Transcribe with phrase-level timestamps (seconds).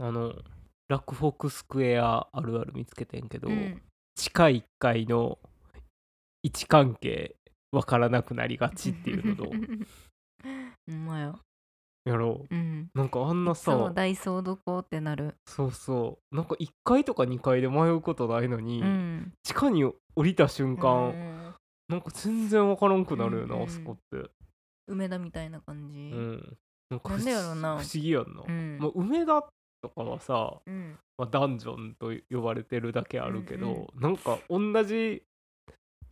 [0.00, 0.34] あの
[0.88, 3.82] ラックフォークスクエアあるある見つけてんけど、うん。
[4.14, 5.38] 地下1階の
[6.42, 7.36] 位置関係
[7.72, 9.44] わからなくなりがちっていうのと
[10.86, 11.34] ほんまや
[12.04, 12.54] やろう。
[12.54, 12.90] ん。
[12.94, 15.36] うなんかあんなさダイソーどこってなる。
[15.46, 16.36] そうそう。
[16.36, 19.32] なんか1階とか2階で迷うことないのに、うん。
[19.42, 21.54] 地下に降りた瞬間、うん
[21.86, 24.30] なんか全然わからんくなるよな、うんうんあそこって。
[24.86, 25.98] 梅田みたいな感じ。
[25.98, 26.56] うん。
[26.90, 27.68] なんか不なんでやろな。
[27.76, 28.78] 不思議やんな、うん。
[28.80, 29.44] まあ、梅田
[29.84, 30.98] とかはさ、うん。
[31.18, 35.22] まあ、ダンジョンと呼ばれてるだけあるけど、うんなんか同じ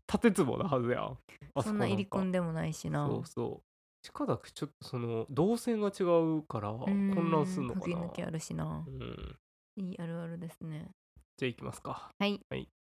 [0.06, 1.18] 建坪なはずやん。
[1.54, 3.06] あそんな入り組んででもないしな。
[3.06, 3.62] そうそう。
[4.02, 7.96] 地下だけちょっとその動線が違うからうん混乱するのかな。
[7.96, 8.84] 抜けあるしな。
[8.86, 9.36] うん。
[9.76, 10.90] いいあるあるですね。
[11.38, 12.10] じゃあいきますか。
[12.18, 12.40] はい。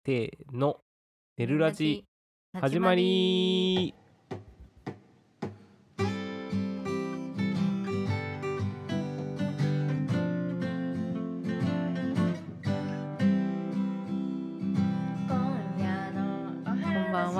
[0.05, 0.81] せーの
[1.39, 2.05] 「ネルラジ」
[2.61, 3.95] 始まり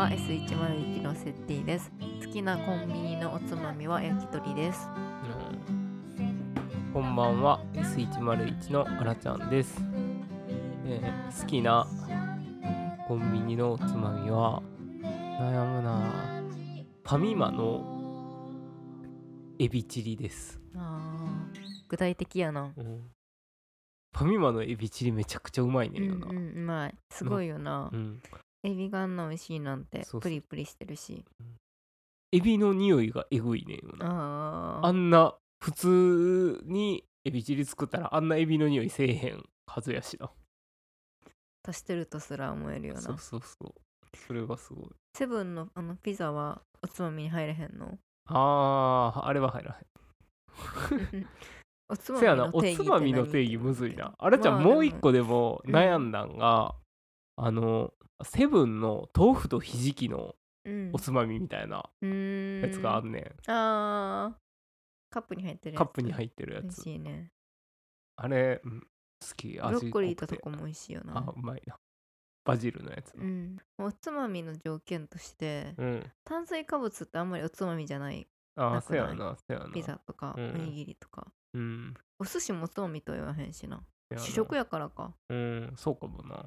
[0.07, 1.91] は S101 のセッティです。
[2.25, 4.89] 好きなコンビニのおつまみは焼き鳥です。
[6.19, 6.93] うん。
[6.93, 9.83] こんばんは S101 のあらちゃんです、
[10.87, 11.89] えー好きな
[13.09, 14.63] コンビニのおつまみは
[15.03, 16.41] 悩むな
[17.03, 18.49] ファミマの
[19.59, 22.73] エビチリです、あー具体的やな。
[22.77, 23.11] うん。
[24.17, 26.95] ファミマのエビチリめちゃくちゃうまいねうんんよな、うんうまい。
[27.11, 27.91] すごいよな。
[27.93, 28.23] うん
[28.63, 30.21] エビがあんな美味しいなんてそうそう。
[30.23, 31.25] プリプリしてるし。
[32.33, 34.87] エビの匂いがえぐいねんよなあー。
[34.87, 40.31] あんな普通にエビチリ作ったらあんなエビの匂いせえへんはずやしな。
[41.69, 43.19] 足してるとすら思えるよそうな。
[43.19, 43.75] そうそう
[44.27, 44.89] それがすごい。
[45.17, 47.99] セブンのあのピザはおつまみに入れへんの？
[48.27, 49.79] あーあれは入ら
[51.13, 51.27] へん。
[51.89, 54.15] おつませやなおみの定義つまみの定義むずいな。
[54.19, 56.75] あれちゃん、もう一個でも悩んだんが、
[57.37, 57.93] あの
[58.25, 60.91] セブンの豆腐とひじきのうん。
[60.93, 64.37] おつまみみたいなやつがあんねん、あー。
[65.11, 65.85] カップに入ってるやつ。
[65.85, 67.31] カップに入ってるや美味つしいね。
[68.17, 68.87] あれ、うん好
[69.37, 69.61] き。
[69.61, 71.77] 味ブロッコリーととこも美味しいよあなうまいな。
[72.45, 73.59] バジルのやつうん。
[73.79, 76.13] おつまみの条件としてうん。
[76.25, 78.27] 炭水化物ってあんまりおつまみじゃない。
[78.57, 79.01] あなくない？
[79.01, 79.71] あせやなせやな。
[79.71, 80.51] ピザとかうん。
[80.51, 81.29] おにぎりとか。
[81.55, 81.95] うん。
[82.19, 83.81] お寿司もおつまみとは言わへんしな。
[84.17, 85.15] 主食やからか。
[85.29, 86.45] うんそうかもな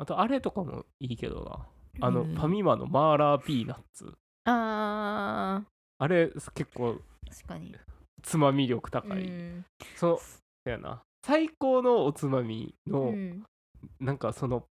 [0.00, 2.06] あとあれとかもいいけどな。
[2.06, 4.14] あの、うんファミマのマーラーピーナッツ。
[4.46, 5.62] あ
[5.98, 7.74] あれ結構ー確かに。
[8.22, 9.64] つまみ力う高い、ん。
[9.96, 11.02] そうそやな。
[11.26, 13.44] 最高のおつまみの、うん。
[14.00, 14.64] なんかその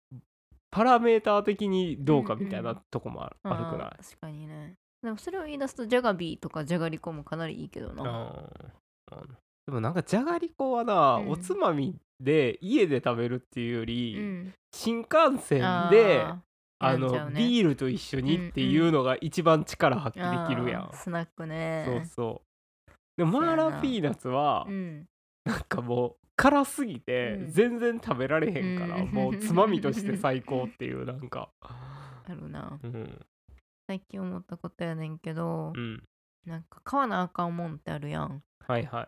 [0.71, 2.81] パラメーター的にどうかみたいうんうなん。
[2.89, 4.03] とこもある,、あるくない？
[4.03, 4.73] 確かにね。
[5.03, 8.03] でもそれを言い出すとジャガビーとかジャガリコもかなりいいけどな。
[8.03, 9.27] あー
[9.67, 11.29] でもなんかじゃがりこはな、うん。
[11.29, 16.41] おつまみで家で食べるっていうより、うん新幹線であ
[16.79, 17.39] あのね。
[17.39, 21.83] ビールと一緒にっていうのが一番力発揮できるやん、あースナックね。
[21.85, 22.41] そうそ
[22.87, 22.91] う。
[23.17, 25.05] でマーラーピーナッツはうん。
[25.43, 27.51] なんかもう辛すぎてうん。
[27.51, 29.09] 全然食べられへんから、うん。
[29.09, 31.49] もうつまみとして最高っていうなんか。
[31.61, 32.79] あるな。
[32.81, 33.25] うん。
[33.87, 36.01] 最近思ったことやねんけどうん。
[36.45, 38.41] なんか買わなあかんもんってあるやん。
[38.65, 39.07] はいはい。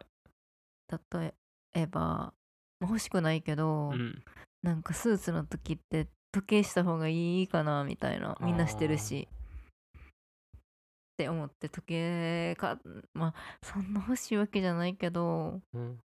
[1.13, 1.33] 例
[1.73, 2.33] えば
[2.81, 4.21] まあ欲しくないけど、うん
[4.63, 9.27] なんかスーツの時って時計した方がいいかなみたいなみんなしてるし。
[9.33, 12.79] って思って時計か
[13.13, 15.99] まあそんな欲しいわけじゃないけどうん。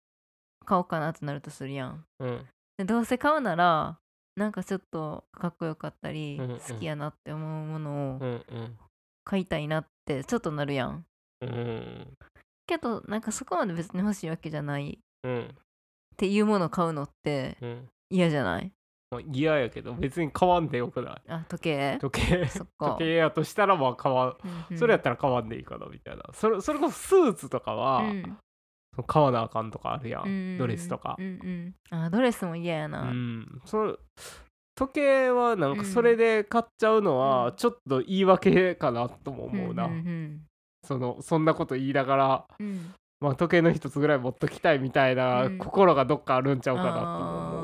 [0.66, 2.04] 買おうかなってなるとするやん。
[2.20, 2.46] うん。
[2.78, 3.98] でどうせ買うなら
[4.36, 6.58] なんかちょっとかっこよかったり、うんうん。
[6.58, 8.20] 好きやなって思うものを
[9.24, 11.04] 買いたいなってちょっとなるやん。
[11.42, 12.16] うん
[12.66, 14.98] けどなんかそこまで別に欲しいわけじゃない。
[14.98, 15.54] っうん。
[16.16, 18.72] ていうものを買うのってうん嫌じゃない？
[19.10, 21.14] まあ嫌やけど別に買わんでよくない？
[21.28, 21.98] あ時計？
[22.00, 22.46] 時計？
[22.46, 22.86] そっか。
[22.92, 24.28] 時計やとしたらまあ買わん。
[24.28, 24.78] うんうん。
[24.78, 26.22] それやったら買わんでいいかなみたいな。
[26.32, 28.38] それそれこそスーツとかは、うん。
[28.94, 31.16] その買わなあかんとかあるやん、うんドレスとか。
[31.18, 31.74] うんうん。
[31.90, 33.60] あドレスも嫌やうな、ん。
[33.64, 33.94] それ
[34.76, 40.40] 時計はなんかうんそれで買っちゃうのはうんちょっと言い訳かなとも思うな、んん
[40.86, 42.66] そのそんなこと言いながら、うん。
[42.66, 45.58] うんまあ、時計の一つぐらい持っときたいみたいなうん。
[45.58, 47.63] 心がどっかあるんちゃうかなとも思う、あ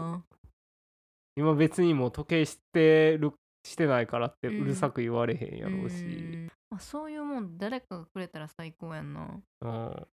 [1.36, 3.32] 今別にもう時計してる
[3.64, 4.62] してないからってうん。
[4.62, 6.52] うるさく言われへんやろうし、うん。
[6.70, 9.40] まあ、そういうもん誰かがくれたら最高やんな。
[9.60, 10.06] うん。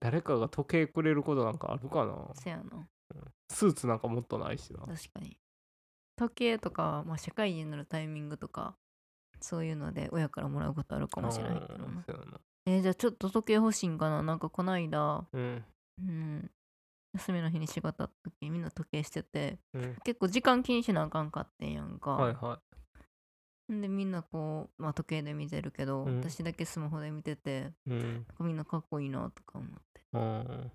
[0.00, 2.30] 誰かが時計くれることなんかあるかな。
[2.34, 2.86] せやな。
[3.50, 4.80] スーツなんかもっとないしな。
[4.80, 5.36] 確かに。
[6.16, 8.76] 時計とかは、まあ、社会人になるタイミングとか
[9.40, 11.84] そういうので親からもらうことあるかもしれないけどな。
[11.84, 12.04] うん。
[12.06, 12.40] そうやな。
[12.66, 14.22] えーじゃあちょっと時計欲しいんかな。
[14.22, 15.64] なんかこないだ、うん。
[15.98, 16.49] うん、
[17.14, 19.96] 休みの日に仕事あった時みんな時計しててうん。
[20.04, 22.60] 結構時間気にしなあかんかってんやんか、はいは
[23.72, 26.18] んでみんなこう、まあ、時計で見てるけど、うん。
[26.20, 28.26] 私だけスマホで見てていうん。
[28.40, 30.02] みんなかっこいいなとか思って。
[30.12, 30.72] うん。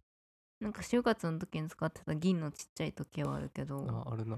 [0.62, 4.38] なんか就活の時に使ってた銀のちっちゃい時計はあるけどああるな。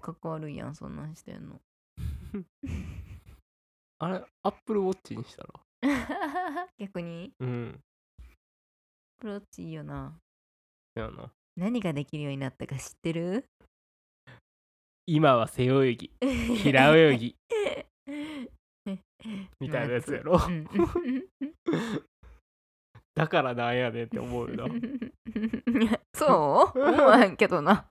[0.00, 1.60] かっこ悪いやんそんなんしてんの。
[4.00, 6.68] あれアップルウォッチにしたら？
[6.78, 7.32] 逆に？
[7.38, 7.80] うん。
[9.18, 10.18] プロッチいいよな
[10.94, 13.44] やな何ができるようになったか知ってる？
[15.06, 16.10] 今は背泳ぎ。
[16.62, 17.36] 平泳ぎ。
[19.60, 20.40] みたいなやつやろ。
[20.42, 20.50] う。
[20.50, 20.66] ん。
[23.14, 24.74] だからなんやねんって思うよな。
[26.14, 26.80] そう？
[26.80, 27.86] 思わへんけどな。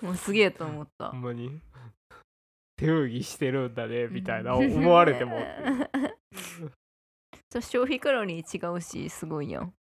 [0.00, 1.10] もうすげえと思った。
[1.10, 1.60] ほんまに。
[2.76, 5.38] 手泳ぎしてるんだねみたいな思われても
[7.60, 9.74] 消費カロリー違うしすごいやん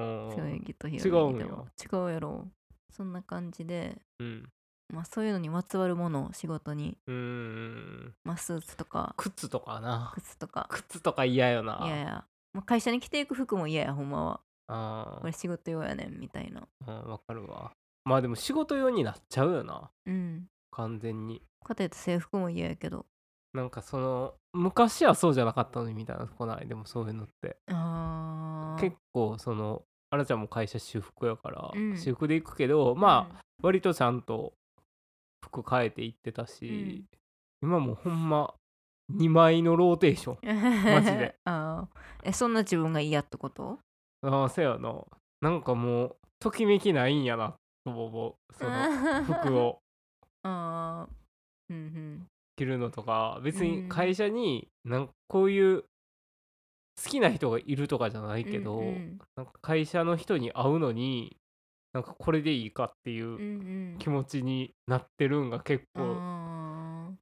[0.00, 2.48] うん背泳ぎと平泳ぎ違うんやでも違うやろ。
[2.90, 4.00] そんな感じで。
[4.18, 4.48] うん。
[4.92, 9.14] まあそういうのにまつわるもの仕事に、うーんまあ、スーツとか。
[9.16, 10.12] 靴とかな。
[10.16, 10.66] 靴とか。
[10.68, 11.82] 靴とか嫌よな。
[11.84, 11.96] いや。
[11.96, 14.40] いや、まあ、会社に着ていく服も嫌やほんまは。
[14.72, 16.66] あこれ仕事用やねんみたいな。
[16.86, 17.72] あわかるわ。
[18.04, 19.90] まあでも仕事用になっちゃうよな。
[20.06, 20.46] うん。
[20.70, 21.42] 完全に。
[21.64, 23.06] かといって制服も嫌やけど。
[23.52, 26.68] なんかその昔はそうじゃなかったのにみたいなこない。
[26.68, 27.58] でもそういうのって。
[27.68, 28.80] あー。
[28.80, 31.96] 結構そのあらちゃんも会社私服やから、うん。
[31.96, 34.52] 私服で行くけどまあ、割とちゃんと
[35.44, 37.04] 服変えて行ってたし、
[37.62, 38.54] 今もうほんま
[39.12, 40.38] 2枚のローテーション。
[40.94, 41.34] マジで。
[41.44, 42.28] あー。
[42.28, 43.78] えそんな自分が嫌ってこと？
[44.22, 44.94] ああせやな。
[45.40, 47.54] なんかもうときめきないんやな
[47.84, 49.78] と思うその服を。
[50.42, 51.74] あー。
[51.74, 52.26] うんうん。
[52.56, 53.84] 着るのとか別うん。
[53.84, 55.84] に会社になんかこういう
[57.02, 59.18] 好きな人がいるとかじゃないけど、うんうん。
[59.36, 61.36] なんか会社の人に会うのに
[61.92, 63.36] なんかこれでいいかっていううんう
[63.96, 63.96] ん。
[63.98, 67.14] 気持ちになってるんが結構、あー。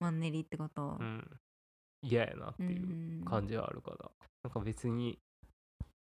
[0.00, 0.96] マンネリってこと？
[0.98, 1.24] うん、
[2.02, 4.10] 嫌やなってうんいううん感じはあるから、
[4.42, 5.18] なんか別に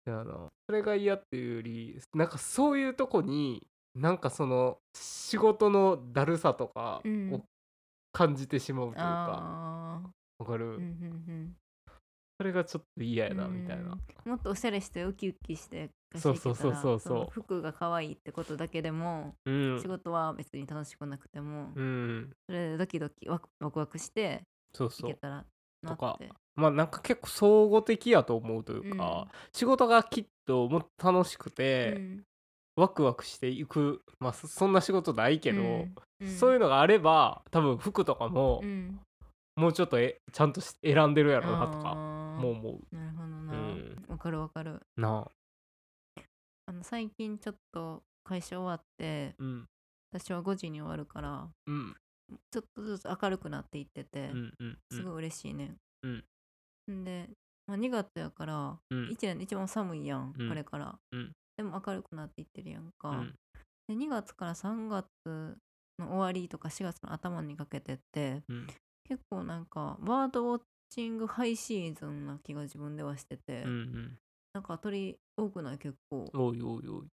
[0.05, 3.65] あのそれが嫌っていうよりなんかそういうとこに
[3.95, 7.33] なんかその仕事のだるさとかうん。
[7.33, 7.43] を
[8.13, 9.03] 感じてしまうというか。
[9.03, 10.01] あ
[10.39, 11.06] わかる、ーうんうん。
[11.06, 11.06] そ
[12.47, 13.37] れがちょっと嫌うん。
[13.37, 13.83] やなみたいな。
[13.83, 17.17] うんもっとおしゃれしてウキウキしてそうそうそうそうそう。
[17.19, 19.81] の服が可愛いってことだけでもうん。
[19.81, 22.29] 仕事は別に楽しくなくてもうん。
[22.45, 25.11] それでドキドキワクワクワクしていそうそう。
[25.11, 25.45] けたら
[25.81, 26.19] なとか
[26.55, 32.23] まあなんか結構総合的やと思うというか、仕事がきっともっと楽しくて、うん。
[32.75, 35.61] ワクワクしていくまあそそんな仕事ないけど、
[36.19, 36.27] うん。
[36.27, 38.99] そういうのがあれば多分服とかもうん。
[39.55, 41.95] もうちょっとえちゃんとし選んでるやろうなとか
[42.37, 42.95] もう思う。
[42.95, 43.53] なるほどな。
[43.53, 44.05] うん。
[44.07, 44.81] わかるわかる。
[44.95, 45.25] な
[46.67, 46.71] あ。
[46.71, 49.65] の最近ちょっと会社終わってうん。
[50.11, 51.95] 私は5時に終わるからうん。
[52.51, 55.75] ちょっとずつ明るくなっていってて、うんうんすごい嬉しいね。
[56.03, 56.23] うん。
[56.91, 57.29] んで、
[57.67, 59.09] まあ、2月やからうん。
[59.09, 60.49] 1年で一番寒いやん、うん。
[60.49, 61.31] これから、うん。
[61.57, 63.35] でも明るくなっていってるやんか、うん。
[63.87, 65.07] で2月から3月
[65.99, 68.67] の終わりとか4月の頭にかけてってうん。
[69.07, 74.17] 結構なんかバードウォッチングハイシーズンな気が自分ではしてて、うんうん。
[74.53, 75.77] なんか鳥多くない？
[75.77, 76.25] 結構。
[76.33, 77.07] おいおいおい。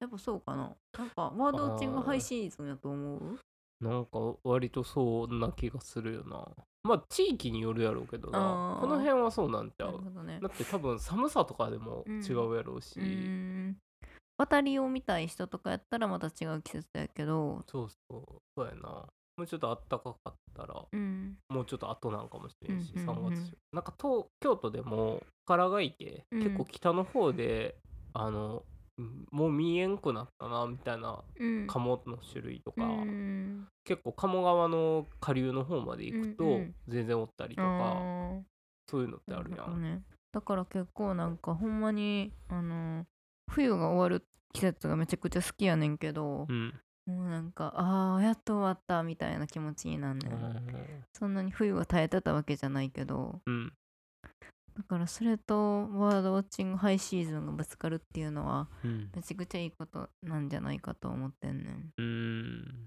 [0.00, 0.74] やっぱそうかな。
[0.98, 3.38] なんかバードウォッチングハイシーズンやと思う？
[3.80, 6.48] なんか割とそんな気がするよな。
[6.82, 8.38] まあ地域によるやろうけどな。
[8.80, 10.24] この辺はそうなんちゃう？
[10.24, 10.40] ね。
[10.40, 13.04] だって多分寒さとかでも違うやろうし、うー
[13.68, 13.76] ん。
[14.38, 17.62] 渡りを見たい人とかやったらまた違う季節やけど。
[17.70, 18.24] そうそう。
[18.56, 19.06] そうやな
[19.42, 21.36] もうちょっとあったかかったらうん。
[21.48, 26.42] もうちょっと後なんかもしれんし、うんうんうん3月なんか東京都でも唐ヶ池、うん。
[26.42, 27.76] 結構北の方で
[28.14, 28.62] あの
[28.98, 31.66] うんもう見えんくなったなみたいなうん。
[31.66, 36.74] カモの種類とか、うん結構鴨川の下流の方まで行くとうんうん。
[36.86, 38.42] 全然おったりとあか、ー。
[38.88, 43.04] そういうのってあるやん、だから結構なんかほんまにあの
[43.50, 46.74] 冬が終わる季節がめちゃくちゃ好きやねんけどう、ん
[47.06, 53.40] もうなんかあーやっと終わったみたいな気持ちになんねん、そんなに冬は耐えてたわけじゃないけど。
[53.46, 53.72] うん。
[54.74, 59.10] だからそれとワードウォッチングハイシーズンがぶつかるっていうのはうん。
[59.14, 61.90] めちゃくちゃいいことなんじゃないかと思ってんねん。
[61.98, 62.86] うん。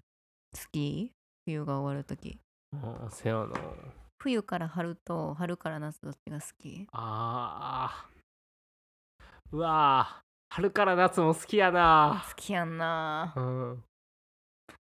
[0.53, 1.11] 好き
[1.45, 2.39] 冬が終わるとき
[2.73, 3.49] あーせやな。
[4.17, 6.87] 冬から春と春から夏どっちが好き？
[6.93, 9.55] あー。
[9.55, 10.55] うわー。
[10.55, 12.23] 春から夏も好きやな。
[12.29, 13.33] 好きやんな。
[13.35, 13.83] うん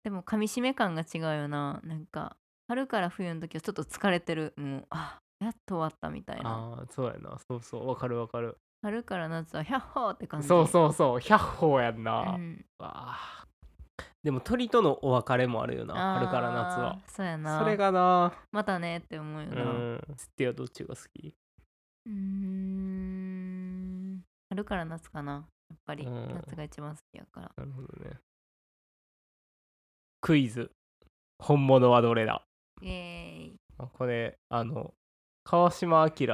[0.08, 1.82] でも噛み締め感が違うよな。
[1.84, 4.54] なんか春から冬の時はちょっと疲れてる。
[4.56, 6.48] もうあやっと終わったみたいな。
[6.48, 7.36] ああそうやな。
[7.46, 7.86] そうそう。
[7.86, 8.56] わかるわかる。
[8.80, 10.48] 春から夏は100歩って感じ。
[10.48, 11.18] そうそうそう。
[11.18, 12.64] 100歩やんな、うん。
[12.78, 13.44] わあ。
[14.22, 16.14] でも鳥とのお別れもあるよな。
[16.14, 16.92] 春から夏は。
[16.92, 17.58] あーそうやな。
[17.58, 18.32] それがな。
[18.50, 19.62] またねって思うような。
[19.62, 20.00] うん。
[20.16, 21.34] つってはどっちが好き？
[22.08, 24.22] ーん。
[24.48, 25.46] 春から夏かな。
[25.68, 26.32] やっぱりうん。
[26.34, 27.52] 夏が一番好きやから。
[27.58, 28.16] なるほどね
[30.20, 30.70] クイズ。
[31.38, 32.44] 本物はどれだ？
[33.92, 34.92] これあの
[35.44, 36.26] 川島明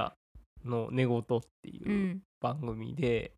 [0.64, 1.23] の寝言っ
[1.62, 2.23] ていううん。
[2.41, 3.33] 番組で、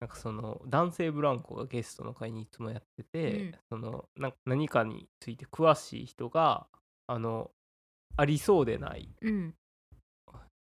[0.00, 3.54] なんかその男性ブランコがゲストの会にいつもやってて、うん。
[3.70, 6.66] そのな何かについて詳しい人が
[7.06, 7.50] あの
[8.16, 9.54] ありそうでないうん。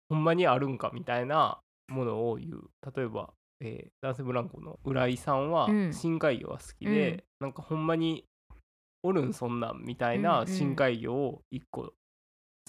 [0.09, 2.71] ほんまにあるんかみたいなものを言う。
[2.97, 5.93] 例えば、えー男性ブランコの浦井さんはうん。
[5.93, 7.23] 深海魚が好きで、うん。
[7.41, 8.25] なんかほんまに
[9.03, 10.47] おるんそんなんみたいうんなうん。
[10.47, 11.93] 深海魚を一個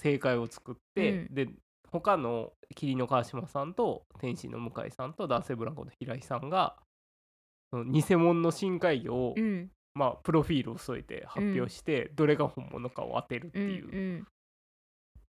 [0.00, 1.34] 正解を作って、うん。
[1.34, 1.48] で
[1.90, 6.76] 他の霧の川島さんと天使の向井さんと男性ブランコの平井さんが
[7.70, 9.70] その偽物の深海魚を、うん。
[9.94, 13.88] まあ、プロフィールを添えて発表して、どれが本物かを当てるってうんいうう
[14.18, 14.26] ん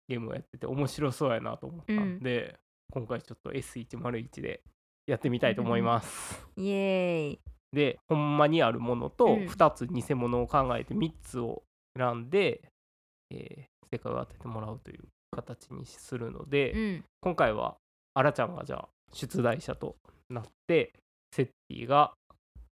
[0.07, 2.57] ゲームをやってて面白そうやなと思ったんで、
[2.91, 4.63] 今回ちょっと S101 で
[5.07, 6.45] やってみたいと思います。
[6.57, 7.39] イエーイ。
[7.73, 9.45] でほんまにあるものとうん。
[9.47, 11.63] 2つ偽物を考えて3つを
[11.97, 12.61] 選んで、
[13.31, 14.99] えー正解を当ててもらうという
[15.31, 17.03] 形にするので、うん。
[17.21, 17.75] 今回は
[18.13, 19.95] あらちゃんがじゃあ出題者と
[20.29, 20.91] なって
[21.33, 22.11] セッティが、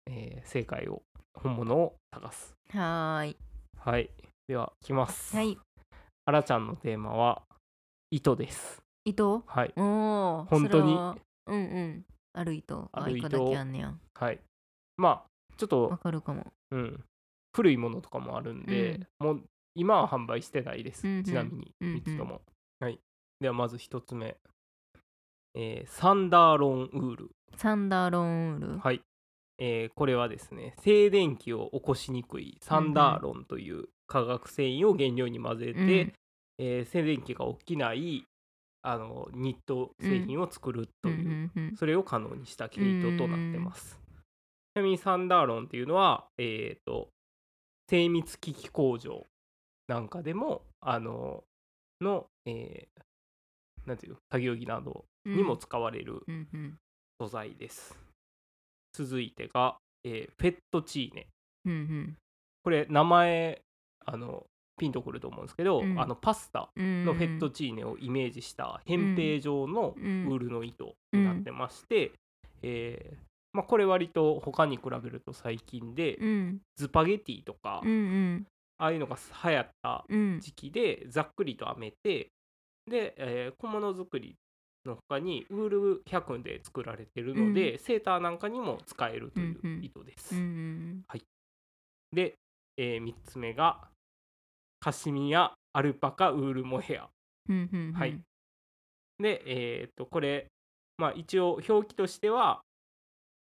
[0.07, 1.01] えー正解を
[1.33, 2.53] 本物を探す。
[2.71, 3.37] はーい。
[3.79, 4.09] はい。
[4.49, 5.35] では来ます。
[5.35, 5.57] はい。
[6.25, 7.43] あらちゃんのテーマは
[8.11, 8.81] 糸です。
[9.05, 9.43] 糸？
[9.47, 9.73] はい。
[9.77, 9.81] お
[10.41, 11.15] お本当にうん
[11.47, 13.29] うんある糸ある糸。
[13.29, 13.93] だけあんねや。
[14.13, 14.39] はい。
[14.97, 16.53] まあちょっとわかるかも。
[16.71, 17.03] うん、
[17.55, 19.41] 古いものとかもあるんで、もう
[19.75, 21.23] 今は販売してないです、うんうん。
[21.23, 21.95] ちなみにうんうん。
[21.97, 22.41] 3つとも、
[22.79, 22.99] はい。
[23.39, 24.37] ではまず1つ目、
[25.53, 27.31] えーサンダーロンウール。
[27.55, 28.79] サンダーロンウール。
[28.79, 29.01] はい、
[29.59, 36.13] えーこれはですね静電気を起こしにくいサンダーロンという化学繊維を原料に混ぜて、うん。
[36.57, 38.25] えー静電気が起きない
[38.87, 43.99] あのニット製品を作るという、それを可能にした毛糸となってます。
[44.75, 47.09] ちなみにサンダーロンっていうのは、えー、と
[47.89, 49.25] 精密機器工場
[49.87, 51.43] なんかでもあの
[51.99, 53.01] の、えー
[53.87, 56.23] なんていう作業着などにも使われる
[57.19, 57.95] 素材です。
[58.93, 61.27] 続いてが、えーフェットチーネ。
[61.65, 62.17] うんうん
[62.63, 63.61] これ名前
[64.05, 65.99] あのピンとくると思うんですけど、うん。
[65.99, 67.05] あのパスタうん。
[67.05, 72.11] のフェットチーネをイメージした扁平状のウうんールの糸になってまして、
[72.61, 73.17] えー
[73.53, 76.61] まあ、これ割と他に比べると最近で、うん。
[76.75, 78.47] ズパゲティとか、うんうん。
[78.77, 80.39] ああいうのが流行ったうん。
[80.41, 82.29] 時期でざっくりと編めて
[82.89, 84.35] で、えー小物作り
[84.85, 89.83] の他にウール100で作られてるので、セーターなんかにも使えるといううんうん。
[89.83, 90.35] 糸です。
[90.35, 91.21] うんうん
[92.11, 92.35] で、
[92.77, 93.89] え3つ目が
[94.85, 97.07] カシミヤアルパカウールモヘア。
[97.49, 98.19] うんうんはい。
[99.17, 100.45] で、えー、とこれ、
[100.99, 102.61] まあ、一応表記としては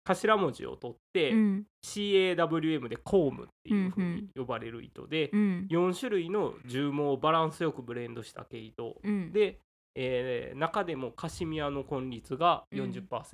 [0.04, 1.64] 頭文字を取って、うん。
[1.86, 4.16] CAWM でコームっていうふううん。
[4.16, 5.68] に呼ばれる糸で、うん。
[5.70, 8.96] 4種類の重毛をバランスよくブレンドした毛糸。
[9.00, 9.32] うん。
[9.32, 9.60] で、
[9.94, 12.80] えー中でもカシミヤの根率がうん。
[12.80, 13.32] 40%あっ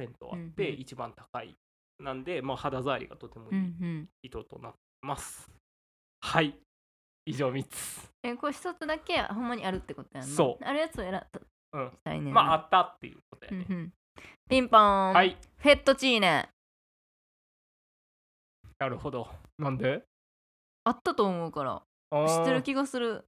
[0.51, 0.81] て、うんうん。
[0.81, 1.57] 一番高い。
[2.05, 5.51] なんで、まあ、肌触りがとてもういい糸となってます、
[6.21, 6.59] はい
[7.27, 8.11] 以上3つ。
[8.23, 10.35] えこれ一つだけほんまにあるってことやんな。
[10.35, 10.65] そう。
[10.65, 11.41] あるやつを選った
[11.73, 11.91] うん。
[11.91, 13.93] したいねんなまああったっていうことやね、うんうん。
[14.49, 15.13] ピンポーン。
[15.13, 15.37] はい。
[15.59, 16.49] フェットチーネ。
[18.79, 19.29] なるほど。
[19.59, 20.03] なんで？
[20.85, 21.83] あったと思うから。
[22.11, 22.39] あー。
[22.39, 23.25] 知ってる気がする。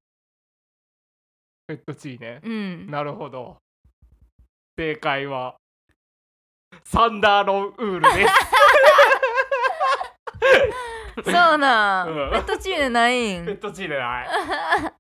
[1.67, 2.91] フェットチーネ、うん。
[2.91, 3.59] なるほど。
[4.79, 5.57] 正解は
[6.85, 8.33] サンダーロンウールです
[11.25, 12.15] そうなん、うん。
[12.15, 13.45] フェットチーネないん。
[13.45, 14.29] フェットチーネない。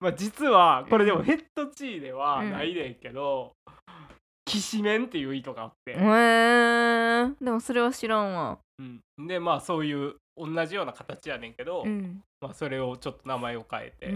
[0.00, 2.50] まあ実はこれでもうんヘッドチーネはうん。
[2.52, 3.52] ないねんけど、
[4.44, 8.58] きしめんっていう糸があって、へえー、でもそれは知らんわ。
[8.78, 9.00] うん。
[9.26, 12.22] でまあそういう同じような形やねんけど、うん。
[12.40, 14.12] まあ、それをちょっと名前を変えて、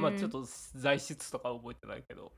[0.00, 0.44] まあちょっと
[0.74, 2.32] 材質とか覚えてないけど。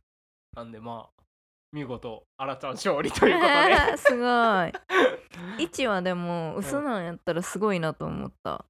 [0.56, 1.23] なんでまあ
[1.72, 3.96] 見事あらちゃん勝利ということで。
[3.98, 4.20] すごい。
[5.64, 8.64] 1はでも嘘なんやったらすごいなと思った。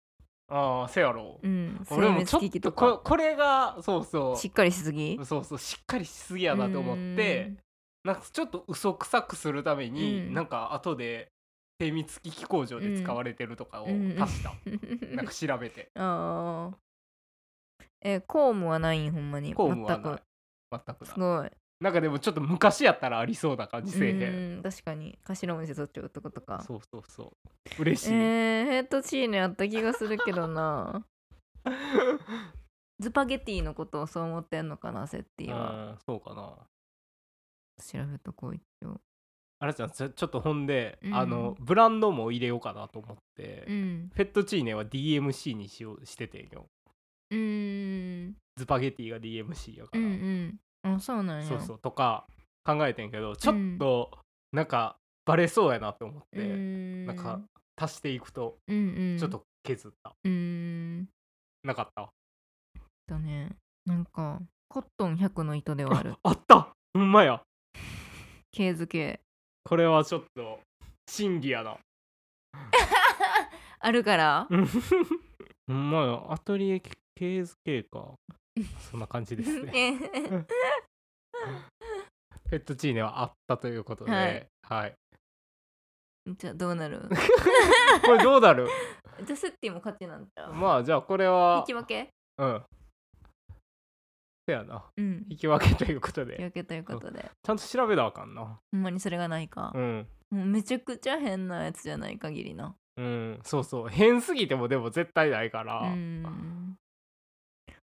[0.53, 1.39] ああせやろ。
[1.43, 5.17] うん俺もちょっとここれがそうそしっかりしすぎ？
[5.19, 7.53] うそうそうしっかりしすぎやなと思って
[8.05, 10.35] なんかちょっと嘘くさくするために、うん。
[10.35, 11.29] なんか後で
[11.81, 14.21] 精密機器工場で使われてるとかをうん。
[14.21, 15.89] 足した、うーんなんか調べて。
[15.95, 16.77] あー
[18.03, 19.55] え公務はないんほんまに？
[19.55, 20.03] 公務はない。
[20.03, 20.23] 全く。
[20.73, 21.51] 全くないすごい
[21.81, 24.57] なんかでもちょっと昔やったらありそうな感じせえへん。
[24.57, 25.19] うん確かに。
[25.25, 26.63] 頭文字取っちゃうってことか。
[26.63, 27.33] そうそうそ
[27.79, 27.83] う。
[27.83, 31.07] 嬉しい、えー、ヘッドチーネあった気がするけどな。
[33.01, 35.93] ズパゲティのことをそう思ってんのかなセッティは。
[35.93, 36.59] うんそうかな。
[37.83, 39.01] 調べとこう一応。
[39.59, 41.15] あらちゃんちょちょっとほんで、うん。
[41.15, 44.11] あのブランドも入れようかなと思って、うん。
[44.15, 46.67] フェットチーネは DMC にしようしててんよ。
[47.31, 48.37] うーん。
[48.57, 51.45] ズパゲティが DMC やかうら、んうんあそうなんや。
[51.47, 52.27] そうそうとか
[52.65, 54.11] 考えてんけどちょっと
[54.53, 56.45] なんかバレそうやなって思っうて、ー
[57.05, 57.07] ん。
[57.07, 57.41] なんか
[57.77, 59.19] 足していくとうんうん。
[59.19, 60.31] ちょっと削った、うー
[61.03, 61.09] ん。
[61.63, 62.11] なかった
[63.07, 63.51] だね。
[63.87, 66.15] なんかコットン100の糸ではある。
[66.23, 66.73] あった！
[66.95, 67.43] ほんまや。
[68.53, 69.21] K 付け
[69.65, 70.61] これはちょっと
[71.09, 71.77] 審議やな。
[73.81, 74.47] あるから？
[74.51, 74.67] うん。
[75.67, 76.33] ほんまや。
[76.33, 76.83] アトリエ
[77.19, 78.15] KSK か
[78.91, 79.99] そんな感じですね。
[82.51, 84.49] ペットチーネはあったということで、はい。
[84.63, 84.95] はい、
[86.39, 87.01] じゃあどうなる？
[88.05, 88.69] これどうなる？
[89.25, 92.11] じゃあセッティも勝ちなんちゃうまあじゃあこれは引き分け？
[92.39, 92.65] うん。
[94.47, 94.85] せやな。
[94.97, 95.27] うん。
[95.29, 96.33] 引き分けということで。
[96.33, 97.31] 引き分けということで。
[97.43, 98.59] ちゃんと調べなあかんな。
[98.73, 99.73] ほんまにそれがないか。
[99.75, 100.09] う、ん。
[100.31, 105.65] もうめちゃくちゃ変なやつじゃない限りなうんそうそう変すぎてもでも絶対ないかう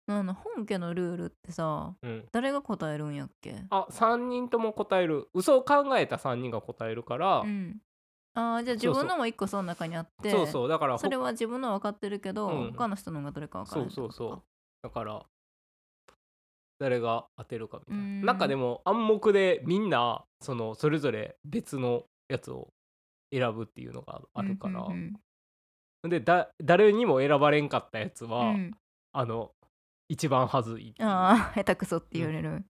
[0.08, 2.26] らんあの本家のルールってさうん。
[2.32, 3.56] 誰が答えるんやっけ？
[3.70, 5.30] あ3人とも答える。
[5.34, 7.78] 嘘を考えた3人が答えるから、うん。
[8.36, 10.70] あーじゃあ自分のも一個その中にあってそうそう。
[10.70, 12.72] だからほそれは自分のは分かってるけど、うん。
[12.72, 14.44] 他の人のがどれか分からそないうそうそう。
[14.82, 15.24] だから
[16.80, 18.04] 誰が当てるかみたいな。
[18.04, 18.26] うん。
[18.26, 22.74] なんかでも暗黙でみんなそのそれぞれ別のやつを
[23.32, 25.14] 選ぶっていうのがあるから、うんうん
[26.10, 28.72] でだ誰にも選ばれんかったやつは、うんうん。
[29.14, 29.52] あの
[30.10, 32.64] 一番はずいああ下手くそって言われる、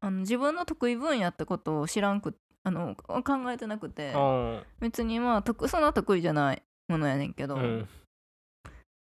[0.00, 4.62] あの自分の得意分野ってことを知らんくあの考えてなくてうん。
[4.80, 7.88] 別にまあ得そんな得意じゃないものやねんけど、うん。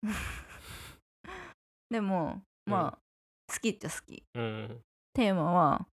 [1.90, 2.98] でもまあ、
[3.52, 4.22] 好きっちゃ好き。
[4.34, 4.82] うん。
[5.14, 5.86] テーマは、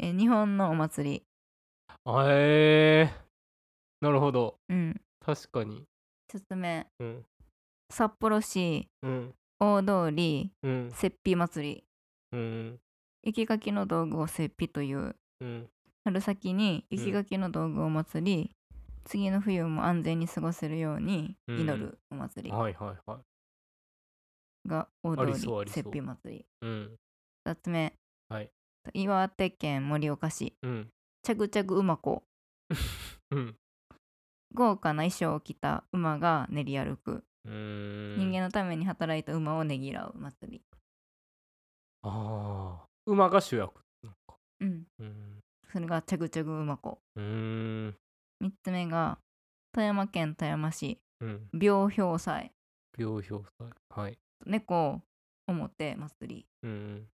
[0.00, 1.22] えー日本のお祭り。
[2.04, 3.10] あえ。
[4.02, 4.58] ー、なるほど。
[4.68, 5.00] うん。
[5.20, 5.84] 確かに。
[6.32, 6.86] 1つ目。
[7.00, 7.26] うん。
[7.90, 8.88] 札幌市。
[9.02, 10.92] うん大通りうん。
[11.02, 11.84] 雪庇祭り。
[12.32, 12.78] うん
[13.22, 15.16] 雪かきの道具を雪庇という。
[15.40, 15.68] うん。
[16.04, 18.50] 春先に雪かきの道具を祭り、
[19.04, 24.68] 次の冬も安全に過ごせるように祈るお祭りはいはいはい。
[24.68, 26.46] が大通り雪庇祭り。
[26.62, 26.96] うん。
[27.46, 27.94] 2つ目、
[28.28, 28.50] はい。
[28.94, 30.54] 岩手県盛岡市。
[30.62, 30.88] うん。
[31.22, 32.22] チャグチャグ馬子。
[33.30, 33.56] うん。
[34.54, 40.62] 豪華な衣装を着た馬が練り歩く、人間のために働いた馬をねぎらう祭り。
[42.02, 42.86] ああ。
[43.06, 43.72] 馬が主役
[44.60, 44.86] うん。
[44.98, 45.40] うん。
[45.72, 46.98] それがチャグチャグ馬子。
[47.14, 47.96] うーん。
[48.42, 49.18] 3つ目が
[49.72, 50.98] 富山県富山市。
[51.20, 51.48] うん。
[51.52, 52.52] 病氷祭。
[52.98, 53.70] 病氷祭。
[53.90, 54.18] はい。
[54.44, 55.00] 猫
[55.46, 56.46] 表祭り。
[56.62, 57.06] うん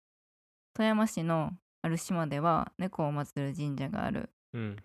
[0.74, 4.30] 富山市のある島では猫を祀る神社がある。
[4.54, 4.76] うん。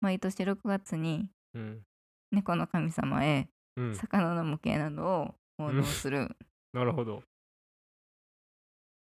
[0.00, 1.82] 毎年6月にうん。
[2.32, 6.28] 猫の神様へうん魚の模型などを奉納する、
[6.72, 7.22] なるほど。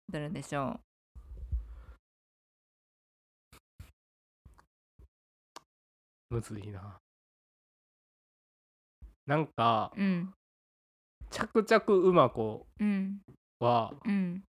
[0.08, 0.80] どれでしょ
[6.30, 6.98] むずいな。
[9.26, 10.34] なんかううん。
[11.30, 13.20] 着々馬子うん。
[13.60, 14.42] はうん。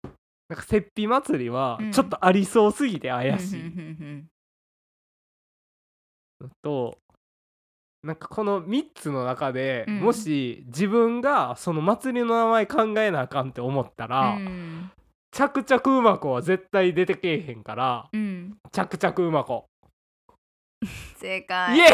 [0.49, 1.92] なんか雪庇祭りはうん。
[1.92, 4.29] ちょっとありそうすぎて怪しい。
[6.62, 6.99] と
[8.02, 10.00] なんかこの3つの中で、うん。
[10.00, 14.90] もし自分がその祭りの名前考えなあかんって思ったうら、んうん。
[15.32, 18.56] 着々馬子は絶対出てけえへんからうん。
[18.72, 19.66] 着々馬子、
[21.16, 21.76] 正解。
[21.76, 21.88] イエー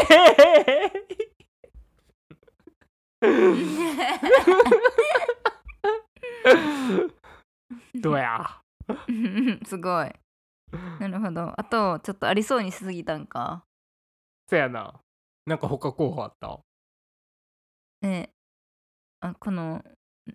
[7.95, 8.01] イ！
[8.01, 8.61] どうや？
[9.65, 10.11] すごい。
[10.99, 11.53] なるほど。
[11.57, 13.63] あとちょっとありそうにしすぎたんか。
[14.49, 14.93] そやな
[15.47, 16.59] なんか他候補あった？
[18.03, 18.29] え
[19.21, 19.81] あこの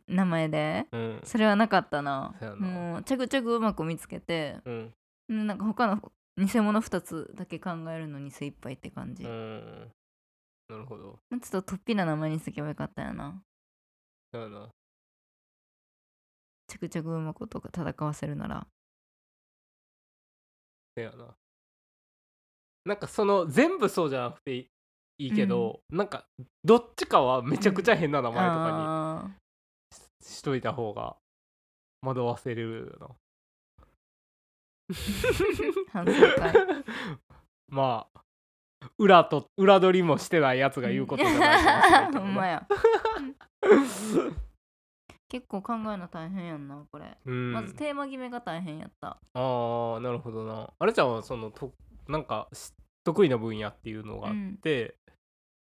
[0.09, 0.87] 名前で？
[0.91, 1.21] うん。
[1.23, 2.35] それはなかったな。
[2.59, 4.95] もうチャグチャグうまく見つけてうん。
[5.29, 6.01] うんなんか他の
[6.39, 9.93] 偽物2つだけ考えるのに精一杯って感じ、うん。
[10.71, 11.19] なるほど。
[11.31, 13.43] ちょっと突飛な名前にしとけばよかったよな。
[14.33, 14.71] そやな。
[16.69, 18.67] チャグチャグうまことか戦わせるなら。
[20.97, 21.37] そやな。
[22.87, 24.69] なんかその全部そうじゃなくて
[25.23, 26.27] いいけど、なんか
[26.65, 29.35] どっちかはめちゃくちゃ変な名前とかあに
[30.27, 31.17] しといた方が
[32.03, 33.17] 惑わせれるよ
[35.93, 36.53] 反省会。
[36.53, 36.85] な
[37.69, 38.23] まあ
[38.99, 42.67] 裏と裏取りもしてないやつが言うことじゃないかもしれんけど な
[45.29, 47.53] 結構考えるの大変やんなこれ、うん。
[47.53, 49.19] まずテーマ決めが大変やった。
[49.33, 50.71] ああなるほどな。
[50.79, 51.73] あれちゃんはそのと
[52.07, 54.97] なんかし得意な分野っていうのがあって、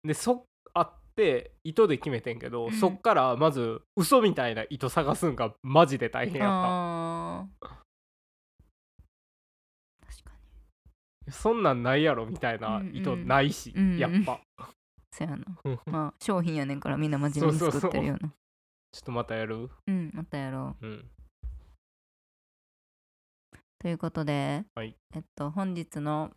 [0.04, 2.74] でそあって糸で決めてんけど、うん。
[2.74, 7.68] そっからまず嘘みたいな糸探すんがマジで大変やっあー。
[7.68, 7.76] 確
[10.24, 10.32] か
[11.26, 11.26] に。
[11.26, 13.28] たそんなんないやろみたいな糸うんうん。
[13.28, 13.98] ないし、うんうん。
[13.98, 14.40] やっぱ。
[15.12, 15.46] そやな。
[15.66, 15.80] うん。
[15.86, 18.30] まあ商品やねんからみんな真面目に作ってるような。
[18.92, 19.70] ちょっとまたやる？
[19.88, 20.88] うんまたやろう。
[20.88, 21.06] うん。
[23.80, 24.96] ということで、はい。
[25.16, 26.32] えっと本日の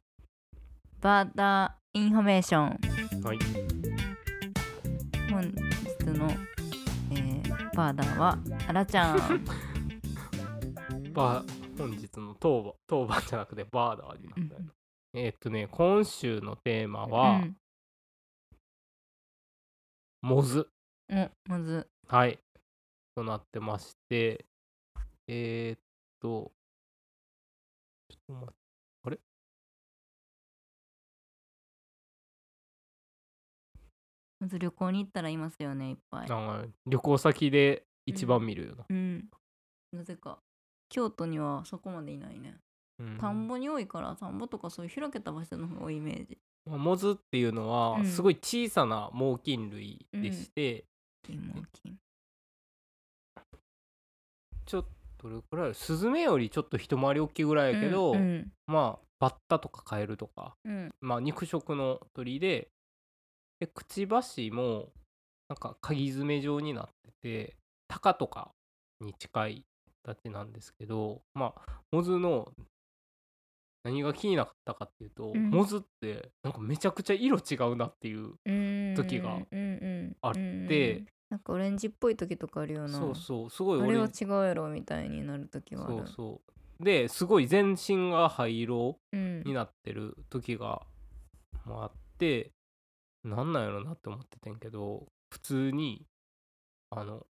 [1.01, 2.81] バーダーインフォメーション。
[3.23, 3.39] はい。
[5.31, 6.31] 本日の、
[7.11, 9.45] えーバーダーはあらちゃん。
[11.13, 14.75] バー本日の当番当番じゃなくてバーダーになったよ。
[15.13, 17.57] えーっとね今週のテーマは、うん。
[20.23, 20.67] モズ。
[21.11, 22.39] おまずはい。
[23.15, 24.47] となってまして、
[25.27, 25.81] えー、っ
[26.21, 26.53] と、
[28.09, 28.55] ちょっと待っ
[34.43, 36.27] まず旅行に行ったらいますよねいっぱい。
[36.29, 38.85] あ旅行先で一番見るよな。
[38.91, 39.31] うん。
[39.93, 40.39] なぜか
[40.89, 42.57] 京都にはそこまでいないね。
[42.99, 43.19] うん。
[43.21, 46.39] 田んぼに多いから田んぼとかそういう開けた場所の方が多いイメージ。
[46.67, 48.05] まあモズっていうのは、うん。
[48.05, 50.87] すごい小さな猛禽類でして、
[51.25, 51.95] 金も金
[54.67, 54.85] ちょっ
[55.19, 58.51] とどれくらいスズメよりちょっと一回り大きいぐらいやけど、うん。
[58.67, 60.91] まあバッタとかカエルとか、うん。
[61.01, 62.73] まあ肉食の鳥で
[63.63, 64.89] でくちばしも
[65.49, 68.51] なんか鍵爪状になっててタカとか
[69.01, 69.65] に近い
[70.05, 72.49] 形なんですけどまあモズの
[73.85, 75.51] 何が気になったかっていうと、うん。
[75.51, 79.31] モズってなんかめちゃくちゃ色違うなっていううん時が
[80.23, 82.99] あっうんて、なんかオレンジっぽい時とかあるような。
[82.99, 85.97] そうそうすごいあれは俺違うやろみたいになる時はある。
[85.99, 86.41] そうそ
[86.81, 86.85] う。
[86.85, 89.43] ですごい全身が灰色うん。
[89.45, 90.83] になってる時が
[91.67, 92.53] まああって
[93.25, 96.05] なんなんやろなって思っててんけど普通に
[96.91, 97.27] あの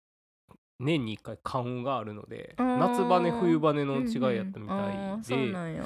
[0.79, 5.85] 年に1回花雲があるので夏バネ冬バネの違いやったみたうんうんういでなんや。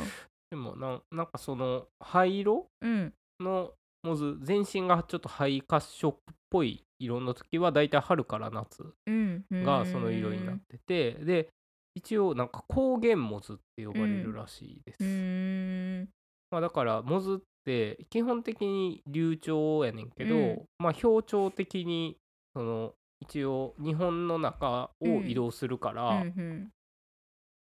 [0.50, 3.12] でもなんなんかその灰色うん。
[3.40, 3.72] の
[4.04, 9.44] モズ全身がちょっと灰褐色っぽい色の時はだいたい春から夏うん。
[9.50, 11.48] がその色になっててで
[11.96, 16.08] 一応なんか光源モズって呼ばれるらしいです。
[16.50, 20.62] まあ、だからモズって基本的に流暢やねんけど、うん。
[20.78, 22.16] まあ表調的に
[22.54, 26.70] その一応日本の中を移動するから、うんうん。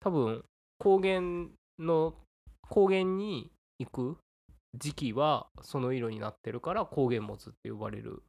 [0.00, 0.44] 多分
[0.78, 1.20] 高原
[1.78, 2.14] の
[2.68, 4.18] 高原に行く
[4.76, 8.24] 時期はその色になってるから高原モズって呼ばれるっ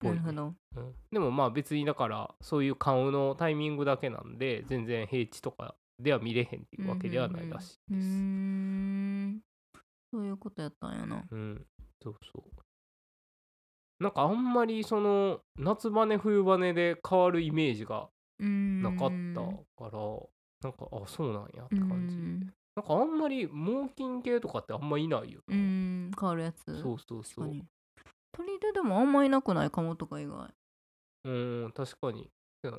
[0.00, 0.12] ぽい。
[0.12, 0.54] るほど。
[0.76, 0.94] うん。
[1.10, 8.06] でもまあ別にだからそういう顔のタイミングだけなんで全然平地とかでは見れへんっていうわけではないらしいです。
[8.08, 9.40] うーん
[10.14, 11.66] そういうことやったんやなうん、
[12.00, 12.42] そうそう。
[14.00, 19.40] なんかあんまりその夏バネ冬バネで変わるイメージがななかった
[19.84, 19.98] から、
[20.62, 22.16] なんかあそうなんやって感じ。
[22.76, 25.56] なんかあんまり猛禽系とかってあんまいないような。
[25.56, 27.52] ん変わるやつそうそうそう。
[28.30, 30.48] 鳥ででもあんまいなくないカモとか以外
[31.24, 31.30] う
[31.68, 32.30] ん、確かに。
[32.62, 32.78] そうや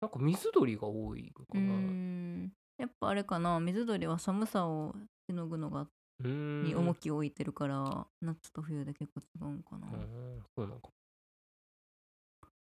[0.00, 1.60] なんか水鳥が多いのうかな。
[1.60, 4.94] んやっぱあれかな水鳥は寒さを
[5.28, 5.86] しのぐのが。
[6.20, 10.88] に重きを置いてるから、夏と冬で結構違うんかな、うん、そうなんか。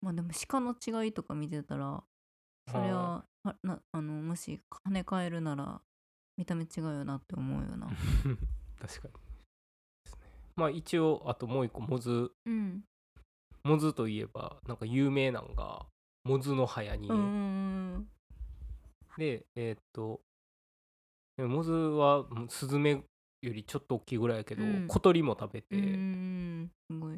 [0.02, 2.04] まあでも鹿の違いとか見てたら
[2.72, 5.80] それははなあのもし跳ね返るなら
[6.38, 7.88] 見た目違うよなって思うよな
[8.80, 9.14] 確かに。
[9.14, 10.22] ですね。
[10.56, 12.32] まあ一応、あともう一個、モズ。
[12.46, 12.84] うん
[13.64, 15.86] モズといえば、なんか有名なんが、
[16.24, 17.08] モズの早に
[19.18, 20.22] で、えーっと、
[21.38, 23.04] でモズはスズメ
[23.42, 24.88] よりちょっと大きいぐらいやけど、うん。
[24.88, 25.76] 小鳥も食べて、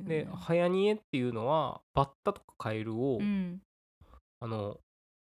[0.06, 3.62] で、ハヤニエっていうのは、バッタとかカエルを、うん。
[4.40, 4.80] あの、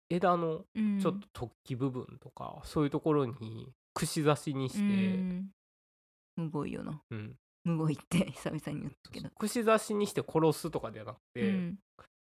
[0.10, 1.00] 枝のうん。
[1.00, 5.52] ちょっと突起部分とか、そういうところに串刺しにして、うん。
[6.38, 7.02] むごいよな。
[7.12, 7.36] うん。
[7.66, 9.30] むごいって久々に言ったけど。
[9.38, 11.80] 串刺しにして殺すとかではなくて、うん。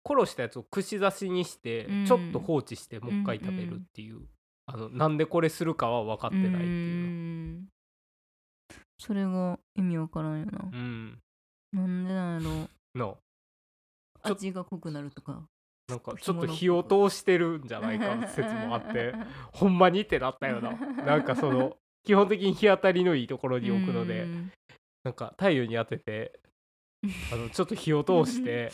[0.09, 2.07] 殺したやつを串刺しにして、うん。
[2.07, 4.23] ちょっと放置してもう一回食べるっていう、
[4.67, 7.69] あのなんでこれするかは分かってないっていううーん
[9.07, 10.59] それが意味わからんよな。
[10.59, 11.19] のうん。
[11.73, 13.19] なんでなんやろ の。
[14.25, 15.47] ちょっと味が濃くなるとか。
[15.89, 19.15] なんかちょっと火を通してるんじゃないか説もあって
[19.55, 20.73] ほんまにってなったよな。
[21.05, 24.53] なんかその基本的に日当たりのいいところに置くのでうん。
[25.05, 26.41] なんか太陽に当てて
[27.33, 28.73] あのちょっと火を通して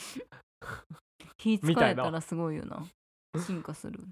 [1.36, 2.82] 気使みたいなえたらすごいよな。
[3.38, 4.02] 進化する。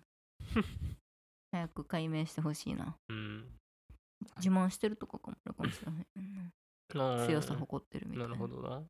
[1.53, 2.95] 早く解明してほしいな。
[3.09, 3.60] うん
[4.37, 6.53] 自慢してるとかかもあるかもしれへん。
[7.19, 8.29] な強さ誇ってるみたいな。
[8.29, 8.83] なるほどな。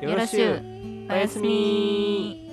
[0.00, 0.76] よろしゅう。
[1.10, 2.45] おやすみ